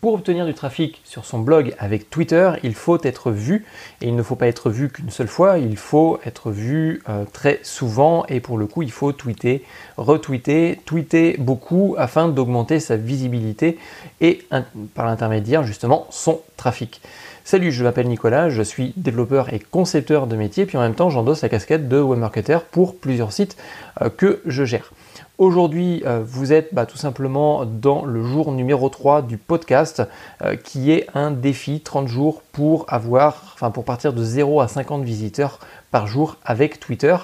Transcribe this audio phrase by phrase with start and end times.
[0.00, 3.66] Pour obtenir du trafic sur son blog avec Twitter, il faut être vu
[4.00, 7.26] et il ne faut pas être vu qu'une seule fois, il faut être vu euh,
[7.30, 9.62] très souvent et pour le coup il faut tweeter,
[9.98, 13.76] retweeter, tweeter beaucoup afin d'augmenter sa visibilité
[14.22, 14.46] et
[14.94, 17.02] par l'intermédiaire justement son trafic.
[17.44, 21.10] Salut, je m'appelle Nicolas, je suis développeur et concepteur de métier, puis en même temps
[21.10, 23.58] j'endosse la casquette de webmarketer pour plusieurs sites
[24.00, 24.92] euh, que je gère.
[25.38, 30.02] Aujourd'hui, euh, vous êtes bah, tout simplement dans le jour numéro 3 du podcast
[30.42, 34.68] euh, qui est un défi 30 jours pour avoir, enfin pour partir de 0 à
[34.68, 35.58] 50 visiteurs
[35.90, 37.16] par jour avec Twitter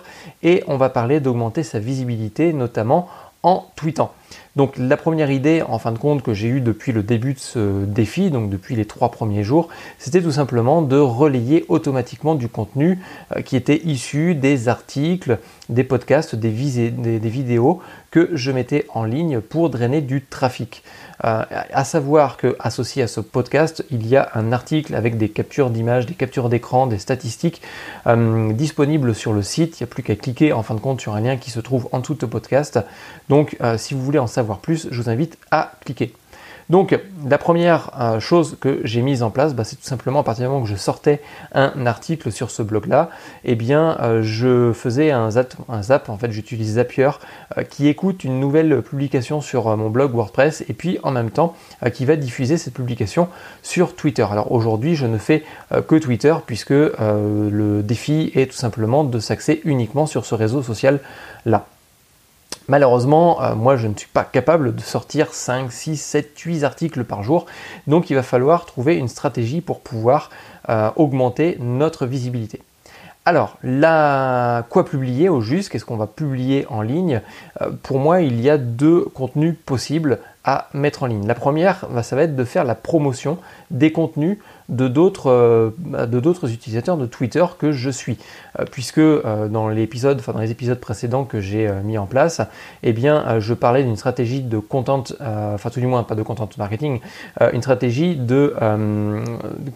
[0.43, 3.09] et on va parler d'augmenter sa visibilité notamment
[3.43, 4.13] en tweetant.
[4.57, 7.39] Donc la première idée en fin de compte que j'ai eue depuis le début de
[7.39, 12.49] ce défi, donc depuis les trois premiers jours, c'était tout simplement de relayer automatiquement du
[12.49, 12.99] contenu
[13.37, 15.39] euh, qui était issu des articles,
[15.69, 20.83] des podcasts, des, des vidéos que je mettais en ligne pour drainer du trafic.
[21.25, 25.31] Euh, à savoir que associé à ce podcast, il y a un article avec des
[25.31, 27.63] captures d'images, des captures d'écran, des statistiques
[28.07, 29.81] euh, disponibles sur le site.
[29.81, 31.61] Il n'y a plus qu'à cliquer en fin de compte sur un lien qui se
[31.61, 32.79] trouve en dessous de podcast.
[33.29, 36.13] Donc euh, si vous voulez en savoir plus, je vous invite à cliquer.
[36.69, 40.23] Donc la première euh, chose que j'ai mise en place, bah, c'est tout simplement à
[40.25, 41.21] partir du moment que je sortais
[41.53, 43.11] un article sur ce blog-là,
[43.45, 47.11] eh bien euh, je faisais un zap, un zap en fait j'utilise Zapier
[47.57, 51.55] euh, qui écoute une nouvelle publication sur mon blog WordPress et puis en même temps
[51.95, 53.29] qui va diffuser cette publication
[53.63, 54.27] sur Twitter.
[54.29, 55.45] Alors aujourd'hui je ne fais
[55.87, 61.01] que Twitter puisque le défi est tout simplement de s'axer uniquement sur ce réseau social
[61.45, 61.67] là.
[62.69, 67.05] Malheureusement, euh, moi je ne suis pas capable de sortir 5, 6, 7, 8 articles
[67.05, 67.47] par jour,
[67.87, 70.31] donc il va falloir trouver une stratégie pour pouvoir
[70.69, 72.61] euh, augmenter notre visibilité.
[73.25, 73.59] Alors,
[74.69, 75.69] quoi publier au juste?
[75.71, 77.23] Qu'est-ce qu'on va publier en ligne?
[77.61, 81.27] Euh, Pour moi, il y a deux contenus possibles à mettre en ligne.
[81.27, 83.39] La première, ça va être de faire la promotion
[83.73, 85.71] des contenus de d'autres euh,
[86.07, 88.19] de d'autres utilisateurs de Twitter que je suis.
[88.59, 92.41] Euh, puisque euh, dans l'épisode enfin dans les épisodes précédents que j'ai mis en place
[92.83, 96.49] eh bien je parlais d'une stratégie de content enfin tout du moins pas de content
[96.59, 97.01] marketing
[97.53, 98.55] une stratégie de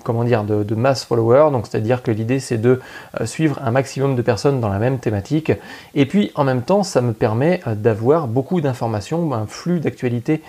[0.05, 1.51] comment dire de, de mass follower.
[1.53, 2.81] Donc c'est-à-dire que l'idée c'est de
[3.25, 5.53] suivre un maximum de personnes dans la même thématique.
[5.95, 10.43] Et puis en même temps ça me permet d'avoir beaucoup d'informations un flux d'actualité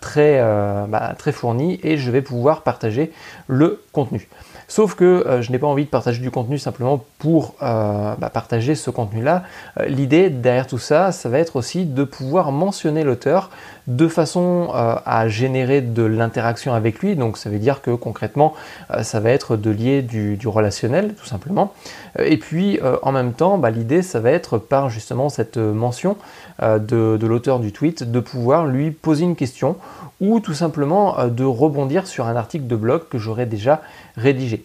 [0.00, 0.40] très
[0.88, 1.80] bah, très fourni.
[1.82, 3.12] Et je vais pouvoir partager
[3.48, 4.28] le contenu.
[4.68, 8.30] Sauf que euh, je n'ai pas envie de partager du contenu simplement pour euh, bah,
[8.30, 9.44] partager ce contenu-là.
[9.78, 13.50] Euh, l'idée derrière tout ça, ça va être aussi de pouvoir mentionner l'auteur
[13.86, 17.16] de façon à générer de l'interaction avec lui.
[17.16, 18.54] Donc ça veut dire que concrètement,
[19.02, 21.72] ça va être de lier du, relationnel tout simplement.
[22.18, 26.16] et puis en même temps, bah, l'idée, ça va être par justement cette mention
[26.62, 29.76] de, l'auteur du tweet, de pouvoir lui poser une question
[30.20, 33.82] ou tout simplement de rebondir sur un article de blog que j'aurais déjà
[34.16, 34.64] rédigé.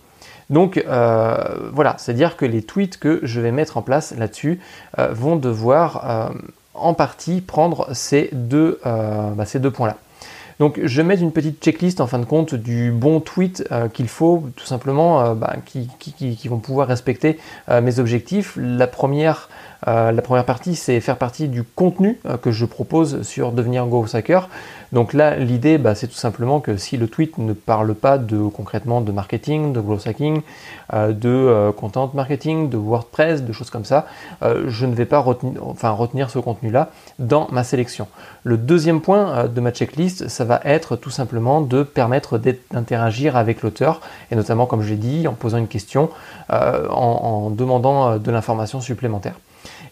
[0.49, 4.59] Donc euh, voilà, c'est-à-dire que les tweets que je vais mettre en place là-dessus
[4.97, 6.29] euh, vont devoir euh,
[6.81, 9.97] en partie prendre ces deux, bah, ces deux points-là.
[10.59, 14.43] Donc je mettre une petite checklist en fin de compte du bon tweet qu'il faut
[14.57, 18.57] tout simplement bah, qui, qui, vont pouvoir respecter mes objectifs.
[18.57, 19.47] La première
[19.87, 23.85] euh, la première partie, c'est faire partie du contenu euh, que je propose sur devenir
[23.87, 24.49] Growth Hacker.
[24.91, 28.37] Donc là, l'idée, bah, c'est tout simplement que si le tweet ne parle pas de
[28.47, 30.41] concrètement de marketing, de growth hacking,
[30.93, 34.07] euh, de content marketing, de WordPress, de choses comme ça,
[34.41, 38.07] je ne vais pas retenir, ce contenu-là dans ma sélection.
[38.43, 43.61] Le deuxième point de ma checklist, ça va être tout simplement de permettre d'interagir avec
[43.61, 44.01] l'auteur,
[44.31, 46.09] et notamment, comme je l'ai dit, en posant une question,
[46.49, 49.35] en demandant de l'information supplémentaire.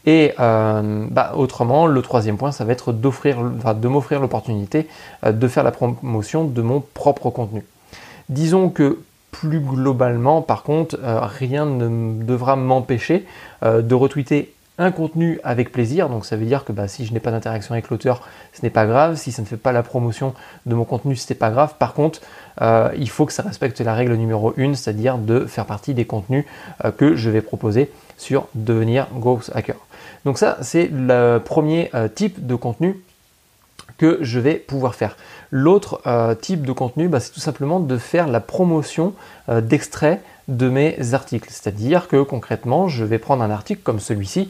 [0.08, 4.88] Et euh, bah, autrement, le troisième point, ça va être d'offrir, de m'offrir l'opportunité
[5.26, 7.66] euh, de faire la promotion de mon propre contenu.
[8.30, 9.00] Disons que
[9.32, 13.26] plus globalement, par contre, euh, rien ne devra m'empêcher
[13.62, 16.08] de retweeter un contenu avec plaisir.
[16.08, 18.22] Donc ça veut dire que bah, si je n'ai pas d'interaction avec l'auteur,
[18.54, 19.18] ce n'est pas grave.
[19.18, 20.34] Si ça ne fait pas la promotion
[20.66, 21.74] de mon contenu, ce n'est pas grave.
[21.80, 22.22] Par contre,
[22.62, 26.46] il faut que ça respecte la règle numéro 1, c'est-à-dire de faire partie des contenus
[26.98, 29.78] que je vais proposer sur devenir Growth Hacker.
[30.26, 33.00] Donc ça, c'est le premier euh, type de contenu
[33.98, 35.18] que je vais pouvoir faire.
[35.50, 39.14] L'autre euh, type de contenu, bah, c'est tout simplement de faire la promotion
[39.50, 41.50] euh, d'extraits de mes articles.
[41.50, 44.50] C'est-à-dire que concrètement, je vais prendre un article comme celui-ci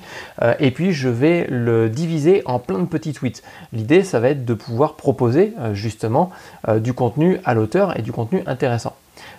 [0.60, 3.42] et puis je vais le diviser en plein de petits tweets.
[3.74, 6.30] L'idée, ça va être de pouvoir proposer justement
[6.76, 8.96] du contenu à l'auteur et du contenu intéressant.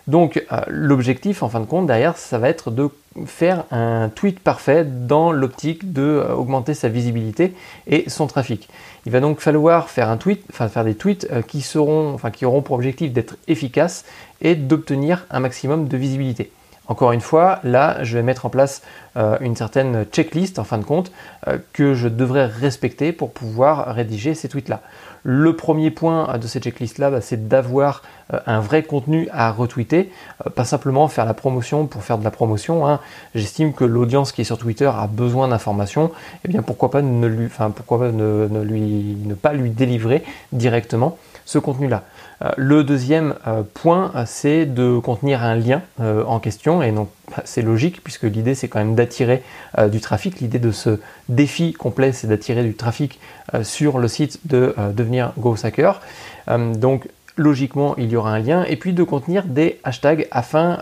[0.08, 2.88] Donc l'objectif en fin de compte derrière, ça va être de
[3.26, 7.54] faire un tweet parfait dans l'optique de augmenter sa visibilité
[7.86, 8.68] et son trafic.
[9.04, 12.46] Il va donc falloir faire un tweet, enfin faire des tweets qui seront, enfin qui
[12.46, 14.06] auront pour objectif d'être efficaces
[14.40, 16.50] et d'obtenir un maximum de visibilité.
[16.88, 19.07] Encore une fois, là, je vais mettre en place euh,
[19.40, 21.10] une certaine checklist en fin de compte
[21.46, 24.80] euh, que je devrais respecter pour pouvoir rédiger ces tweets-là.
[25.24, 30.10] Le premier point de cette checklist-là, bah, c'est d'avoir euh, un vrai contenu à retweeter,
[30.54, 32.86] pas simplement faire la promotion pour faire de la promotion.
[32.86, 33.00] Hein.
[33.34, 37.02] J'estime que l'audience qui est sur Twitter a besoin d'informations, et eh bien pourquoi pas
[37.02, 40.22] ne lui, enfin pourquoi pas ne, lui, ne pas lui délivrer
[40.52, 42.04] directement ce contenu-là.
[42.42, 47.08] Euh, le deuxième euh, point, euh, c'est de contenir un lien en question, et donc
[47.30, 49.42] bah, c'est logique puisque l'idée c'est quand même d'attirer
[49.90, 50.40] du trafic.
[50.40, 50.98] L'idée de ce
[51.28, 53.20] défi complet, c'est d'attirer du trafic
[53.62, 56.00] sur le site de devenir Go Hacker.
[56.48, 60.76] donc logiquement il y aura un lien et puis de contenir des hashtags afin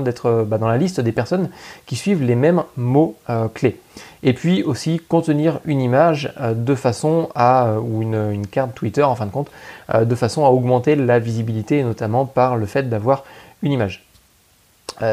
[0.00, 1.48] d'être bah, dans la liste des personnes
[1.86, 3.16] qui suivent les mêmes mots
[3.54, 3.78] clés
[4.24, 9.02] et puis aussi contenir une image euh, de façon à, euh, ou une, carte Twitter
[9.02, 9.50] en fin de compte,
[9.94, 13.24] euh, de façon à augmenter la visibilité, notamment par le fait d'avoir
[13.62, 14.03] une image.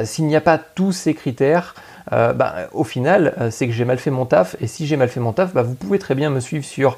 [0.03, 1.73] S'il n'y a pas tous ces critères,
[2.11, 4.55] bah, au final, c'est que j'ai mal fait mon taf.
[4.61, 6.97] Et si j'ai mal fait mon taf, bah, vous pouvez très bien me suivre sur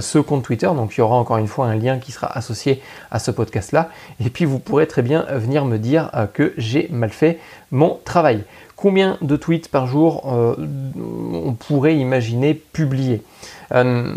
[0.00, 0.66] ce compte Twitter.
[0.66, 3.90] Donc il y aura encore une fois un lien qui sera associé à ce podcast-là.
[4.24, 7.40] Et puis vous pourrez très bien venir me dire que j'ai mal fait
[7.72, 8.44] mon travail.
[8.76, 10.54] Combien de tweets par jour euh,
[10.96, 13.22] on pourrait imaginer publier?
[13.72, 14.12] Euh,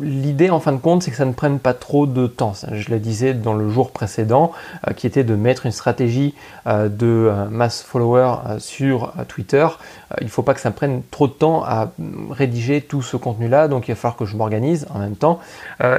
[0.00, 2.52] l'idée en fin de compte, c'est que ça ne prenne pas trop de temps.
[2.72, 4.52] Je le disais dans le jour précédent,
[4.86, 6.34] euh, qui était de mettre une stratégie
[6.66, 9.66] de mass follower sur Twitter.
[10.20, 11.90] il ne faut pas que ça prenne trop de temps à
[12.30, 15.40] rédiger tout ce contenu-là, donc il va falloir que je m'organise en même temps.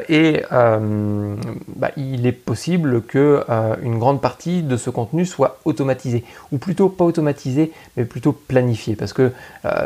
[0.08, 3.44] et bah, il est possible que
[3.82, 8.96] une grande partie de ce contenu soit automatisé, ou plutôt pas automatisé, mais plutôt planifié,
[8.96, 9.32] parce que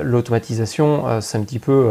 [0.01, 1.89] l'automatisation, c'est un petit peu,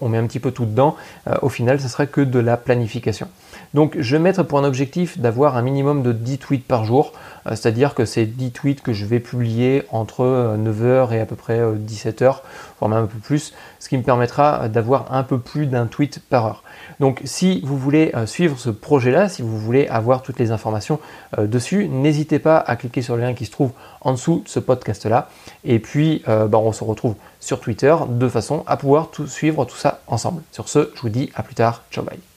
[0.00, 2.56] on met un petit peu tout dedans, euh, au final, ce serait que de la
[2.56, 3.28] planification.
[3.74, 7.12] Donc, je vais mettre pour un objectif d'avoir un minimum de 10 tweets par jour,
[7.46, 11.26] euh, c'est-à-dire que c'est 10 tweets que je vais publier entre 9h euh, et à
[11.26, 12.40] peu près 17h,
[12.78, 16.20] voire même un peu plus, ce qui me permettra d'avoir un peu plus d'un tweet
[16.28, 16.62] par heure.
[17.00, 21.00] Donc si vous voulez suivre ce projet-là, si vous voulez avoir toutes les informations
[21.38, 24.60] dessus, n'hésitez pas à cliquer sur le lien qui se trouve en dessous de ce
[24.60, 25.28] podcast-là.
[25.64, 29.76] Et puis bah, on se retrouve sur Twitter de façon à pouvoir tout suivre tout
[29.76, 30.42] ça ensemble.
[30.52, 31.82] Sur ce, je vous dis à plus tard.
[31.90, 32.31] Ciao bye.